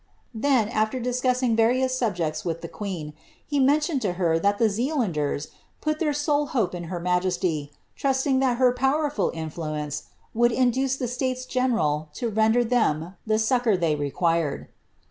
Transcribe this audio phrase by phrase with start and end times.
[0.33, 3.13] Then, after discussing various subjects with the queen,
[3.45, 8.39] he mentioned to het that the Zealanders put their sole hope in her majesty, trusting
[8.39, 13.95] that her powerful influence would induce the States General to render them the succour they
[13.95, 14.69] required.